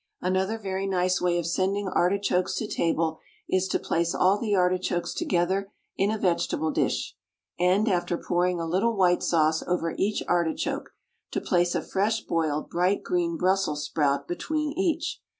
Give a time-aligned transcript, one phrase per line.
[0.19, 5.13] Another very nice way of sending artichokes to table is to place all the artichokes
[5.13, 7.15] together in a vegetable dish,
[7.59, 10.89] and, after pouring a little white sauce over each artichoke,
[11.29, 15.21] to place a fresh boiled bright green Brussels sprout between each.